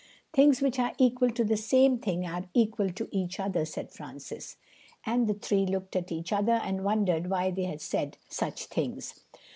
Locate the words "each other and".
6.11-6.83